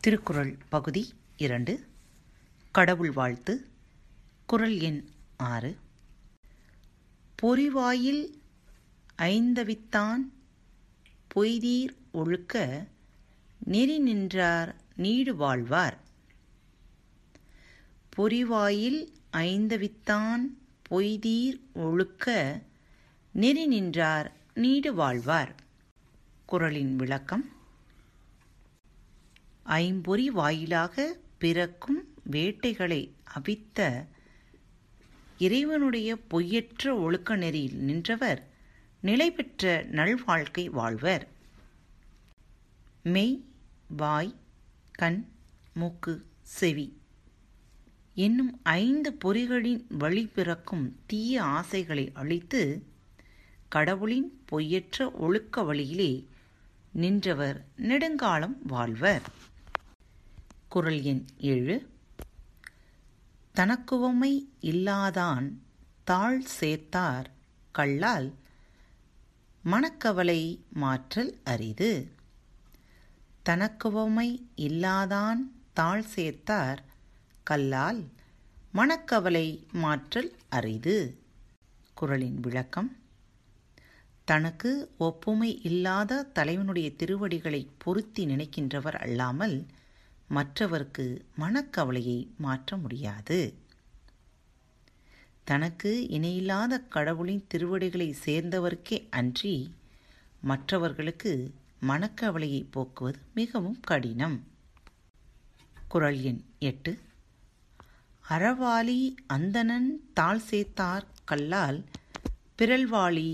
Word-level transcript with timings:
திருக்குறள் 0.00 0.58
பகுதி 0.68 1.12
இரண்டு. 1.36 1.86
கடவுள் 2.70 3.12
வாழ்த்து. 3.12 3.66
குரல் 4.46 4.78
எண் 4.78 5.08
ஆறு. 5.36 5.76
பொறிவாயில் 7.42 8.38
ஐந்தவித்தான் 9.18 10.32
பொய்தீர் 11.34 11.96
ஒழுக்க 12.12 12.86
நெறி 13.58 13.98
நின்றார் 13.98 14.76
நீடு 14.96 15.36
வாழ்வார். 15.36 15.98
பொறிவாயில் 18.16 19.14
ஐந்தவித்தான் 19.36 20.58
பொய்தீர் 20.90 21.60
ஒழுக்க 21.72 22.26
நெறி 23.32 23.66
நின்றார் 23.66 24.32
நீடு 24.54 24.94
வாழ்வார். 24.94 25.54
குரலின் 26.46 26.96
விளக்கம். 26.96 27.44
ஐம்பொறி 29.62 30.30
வாயிலாக 30.30 31.16
பிறக்கும் 31.38 32.14
வேட்டைகளை 32.30 33.10
அவித்த 33.34 34.06
இறைவனுடைய 35.38 36.18
பொய்யற்ற 36.30 36.94
ஒழுக்க 36.94 37.36
நெறியில் 37.36 37.78
நின்றவர் 37.78 38.48
நிலை 39.00 39.30
பெற்ற 39.30 39.82
நல்வாழ்க்கை 39.82 40.70
வாழ்வர். 40.70 41.28
மெய் 43.02 43.44
வாய் 43.96 44.34
கண் 44.92 45.28
மூக்கு 45.74 46.26
செவி 46.42 46.86
என்னும் 48.18 48.60
ஐந்து 48.62 49.18
பொறிகளின் 49.24 49.84
வழி 49.88 50.26
பிறக்கும் 50.26 50.98
தீய 51.06 51.42
ஆசைகளை 51.42 52.10
அழித்து 52.14 52.86
கடவுளின் 53.68 54.40
பொய்யற்ற 54.52 55.12
ஒழுக்க 55.12 55.62
வழியிலே 55.62 56.26
நின்றவர் 56.92 57.64
நெடுங்காலம் 57.76 58.56
வாழ்வர். 58.62 59.22
குரல் 60.68 61.02
எண் 61.02 61.26
ஏழு. 61.38 61.88
தனக்குவமை 63.54 64.46
இல்லாதான் 64.60 65.52
தாழ் 66.04 66.42
சேர்த்தார் 66.60 67.24
கல்லால் 67.70 68.34
மனக்கவலை 69.60 70.64
மாற்றல் 70.72 71.38
அரிது. 71.44 72.10
தனக்குவமை 73.48 74.40
இல்லாதான் 74.56 75.38
தாழ் 75.72 76.04
சேர்த்தார் 76.16 76.78
கல்லால் 77.48 78.00
மனக்கவலை 78.74 79.66
மாற்றல் 79.72 80.30
அரிது. 80.48 80.96
குறளின் 81.94 82.40
விளக்கம் 82.40 82.96
தனக்கு 84.24 84.70
ஒப்புமை 84.98 85.62
இல்லாத 85.62 86.22
தலைவனுடைய 86.22 86.90
திருவடிகளை 86.90 87.70
பொருத்தி 87.78 88.26
நினைக்கின்றவர் 88.26 88.96
அல்லாமல் 88.96 89.66
மற்றவர்க்கு 90.30 91.20
மனக்கவலையை 91.38 92.28
மாற்ற 92.36 92.76
முடியாது. 92.76 93.54
தனக்கு 95.44 96.08
இணையில்லாத 96.08 96.80
கடவுளின் 96.80 97.44
திருவடிகளை 97.48 98.14
சேர்ந்தவர்க்கே 98.24 99.06
அன்றி 99.10 99.74
மற்றவர்களுக்கு 100.40 101.54
மனக்கவலையை 101.88 102.66
போக்குவது 102.70 103.18
மிகவும் 103.34 103.80
கடினம். 103.80 104.46
குரல் 105.88 106.20
எண் 106.20 106.44
எட்டு. 106.58 107.04
அறவாளி 108.28 109.00
அந்தணன் 109.26 110.10
தாழ் 110.14 110.40
சேர்த்தார் 110.50 111.04
கல்லால் 111.24 111.84
பிறல்வாளி 112.56 113.30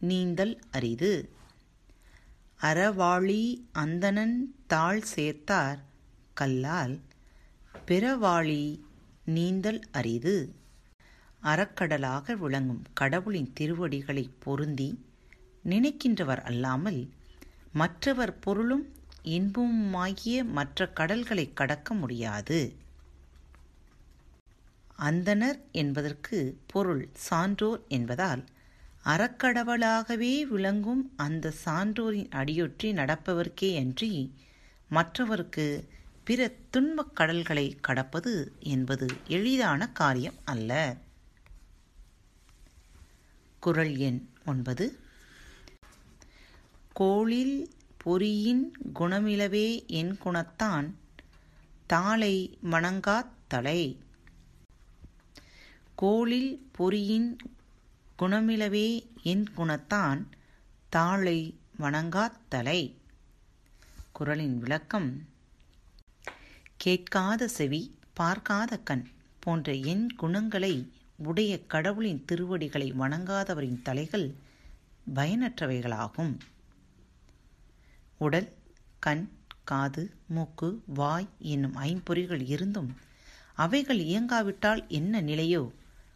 நீந்தல் 0.00 0.58
அரிது. 0.70 1.28
அறவாளி 2.60 3.42
அந்தணன் 3.72 4.54
தாழ் 4.66 5.02
சேர்த்தார் 5.16 5.78
கல்லால் 6.34 7.00
பிறவாளி 7.86 8.84
நீந்தல் 9.24 9.80
அரிது. 9.92 10.54
அறக்கடலாக 11.42 12.34
விளங்கும் 12.34 12.82
கடவுளின் 12.94 13.52
திருவடிகளை 13.52 14.30
பொருந்தி 14.38 15.02
நினைக்கின்றவர் 15.64 16.42
அல்லாமல் 16.42 17.10
மற்றவர் 17.72 18.38
பொருளும் 18.38 18.86
இன்பமுமாகிய 19.24 20.44
மற்ற 20.44 20.86
கடல்களை 20.86 21.52
கடக்க 21.52 21.94
முடியாது. 21.94 22.60
அந்தனர் 24.98 25.60
என்பதற்கு 25.72 26.60
பொருள் 26.66 27.08
சான்றோர் 27.12 27.84
என்பதால் 27.88 28.44
அறக்கடவுளாகவே 29.04 30.40
விளங்கும் 30.42 31.12
அந்த 31.16 31.52
சான்றோரின் 31.64 32.30
அடியொற்றி 32.30 32.92
நடப்பவர்க்கே 32.92 33.76
அன்றி 33.76 34.34
மற்றவருக்கு 34.88 35.88
பிற 36.24 36.52
துன்பக் 36.70 37.16
கடல்களை 37.16 37.78
கடப்பது 37.80 38.52
என்பது 38.58 39.06
எளிதான 39.26 39.88
காரியம் 39.88 40.34
அல்ல. 40.44 40.96
குரல் 43.60 43.96
எண் 43.96 44.28
ஒன்பது. 44.46 44.98
கோளில் 46.92 47.70
பொறியின் 47.96 48.72
குணமிலவே 48.94 49.86
என் 49.86 50.18
குணத்தான் 50.24 50.90
தாளை 51.86 52.58
மணங்காத் 52.62 53.32
தலை. 53.48 54.03
கோளில் 56.04 56.68
பொறியின் 56.72 57.36
குணமிலவே 58.18 59.06
என் 59.22 59.46
குணத்தான் 59.56 60.24
தாளை 60.88 61.58
வணங்காத் 61.78 62.40
தலை. 62.48 62.96
குரலின் 64.12 64.58
விளக்கம் 64.58 65.26
கேட்காத 66.76 67.48
செவி 67.48 67.94
பார்க்காத 68.12 68.78
கண் 68.78 69.06
போன்ற 69.40 69.72
என் 69.72 70.10
குணங்களை 70.16 70.92
உடைய 71.16 71.66
கடவுளின் 71.66 72.24
திருவடிகளை 72.24 72.92
வணங்காதவரின் 72.92 73.82
தலைகள் 73.82 74.34
பயனற்றவைகளாகும். 75.14 76.38
உடல் 78.18 78.52
கண் 78.98 79.28
காது 79.64 80.14
மூக்கு 80.26 80.82
வாய் 80.86 81.28
என்னும் 81.38 81.76
ஐம்பொறிகள் 81.76 82.46
இருந்தும் 82.46 82.96
அவைகள் 83.54 83.98
இயங்காவிட்டால் 83.98 84.86
என்ன 84.88 85.22
நிலையோ? 85.22 85.70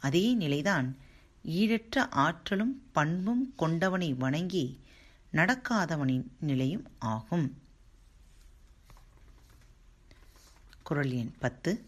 அதே 0.00 0.34
நிலைதான் 0.34 0.96
ஈடற்ற 1.46 1.98
ஆற்றலும் 2.10 2.82
பண்பும் 2.92 3.52
கொண்டவனை 3.56 4.14
வணங்கி 4.14 4.80
நடக்காதவனின் 5.32 6.26
நிலையும் 6.40 6.86
ஆகும். 6.98 7.56
குரல் 10.82 11.12
எண் 11.12 11.32
பத்து. 11.38 11.84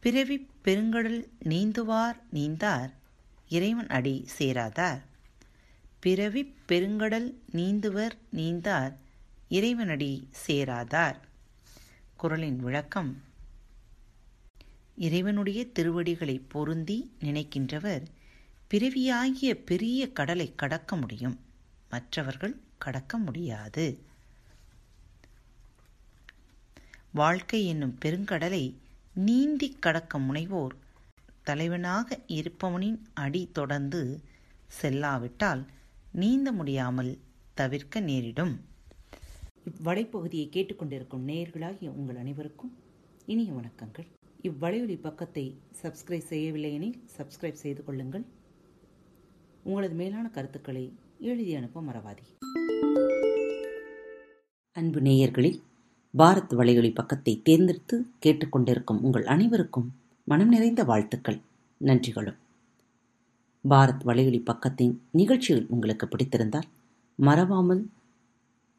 பிறவி 0.00 0.48
பெருங்கடல் 0.64 1.28
நீந்துவார் 1.44 2.18
நீந்தார் 2.32 2.92
இறைவன் 3.48 3.88
அடி 3.88 4.28
சேராதார். 4.38 5.02
பிறவி 6.00 6.54
பெருங்கடல் 6.68 7.34
நீந்துவர் 7.52 8.16
நீந்தார் 8.36 8.94
இறைவனடி 9.48 10.28
சேராதார். 10.46 11.16
குரலின் 12.16 12.58
விளக்கம் 12.58 13.22
இறைவனுடைய 14.98 15.66
திருவடிகளை 15.66 16.38
பொருந்தி 16.48 17.12
நினைக்கின்றவர் 17.20 18.04
பிறவியாகிய 18.66 19.54
பெரிய 19.64 20.12
கடலை 20.12 20.54
கடக்க 20.54 20.96
முடியும். 20.96 21.36
மற்றவர்கள் 21.90 22.60
கடக்க 22.78 23.18
முடியாது. 23.18 24.02
வாழ்க்கை 27.12 27.66
என்னும் 27.66 27.98
பெருங்கடலை 28.04 28.74
நீந்தி 29.14 29.76
கடக்க 29.80 30.18
முனைவோர் 30.18 30.74
தலைவனாக 31.42 32.18
இருப்பவனின் 32.28 32.98
அடி 33.14 33.48
தொடர்ந்து 33.52 34.20
செல்லாவிட்டால் 34.82 35.66
நீந்த 36.12 36.52
முடியாமல் 36.52 37.18
தவிர்க்க 37.54 38.00
நேரிடும். 38.00 38.60
இவ்வலைப்பகுதியை 39.64 40.46
கேட்டுக்கொண்டிருக்கும் 40.50 41.26
நேயர்களாகிய 41.26 41.88
உங்கள் 41.88 42.16
அனைவருக்கும் 42.16 42.76
இனிய 43.26 43.52
வணக்கங்கள். 43.52 44.16
இவ்வளையொலி 44.42 44.96
பக்கத்தை 44.96 45.56
சப்ஸ்கிரைப் 45.82 46.28
செய்யவில்லை 46.32 46.72
எனில் 46.74 47.00
சப்ஸ்கிரைப் 47.16 47.62
செய்து 47.62 47.84
கொள்ளுங்கள். 47.84 48.24
உங்களது 49.62 49.94
மேலான 49.94 50.28
கருத்துக்களை 50.28 50.92
எழுதி 51.20 51.54
அனுப்ப 51.54 51.80
மறவாதி. 51.80 52.26
அன்பு 54.72 55.00
நேயர்களில் 55.00 55.58
பாரத் 56.18 56.54
வளையொலி 56.54 56.94
பக்கத்தை 56.94 57.40
தேர்ந்தெடுத்து 57.42 58.06
கேட்டுக்கொண்டிருக்கும் 58.26 59.00
உங்கள் 59.00 59.26
அனைவருக்கும் 59.26 59.94
மனம் 60.24 60.48
நிறைந்த 60.48 60.84
வாழ்த்துக்கள் 60.84 61.40
நன்றிகளும். 61.84 62.38
பாரத் 63.68 64.04
வளையொலி 64.04 64.40
பக்கத்தின் 64.40 64.96
நிகழ்ச்சிகள் 65.10 65.66
உங்களுக்கு 65.68 66.06
பிடித்திருந்தால் 66.06 66.70
மறவாமல் 67.14 67.90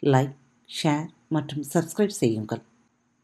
லைக் 0.03 0.35
ஷேர் 0.83 1.07
மற்றும் 1.27 1.63
சப்ஸ்கிரைப் 1.73 2.19
செய்யுங்கள். 2.21 2.61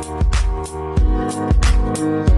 Thank 0.00 0.38
you. 2.28 2.37